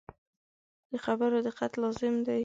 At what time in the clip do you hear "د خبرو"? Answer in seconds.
0.91-1.37